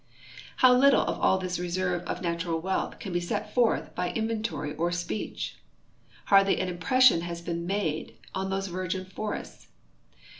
How 0.55 0.73
little 0.75 1.03
of 1.03 1.19
all 1.19 1.37
this 1.37 1.59
reserve 1.59 2.01
of 2.07 2.23
natural 2.23 2.59
wealth 2.59 2.97
can 2.97 3.13
be 3.13 3.19
set 3.19 3.53
forth 3.53 3.93
by 3.93 4.11
inventory 4.11 4.73
or 4.75 4.91
speech! 4.91 5.57
Hardly 6.25 6.59
an 6.59 6.67
impression 6.69 7.21
has 7.21 7.39
been 7.39 7.67
made 7.67 8.17
on 8.33 8.49
these 8.49 8.65
virgin 8.65 9.05
forests. 9.05 9.67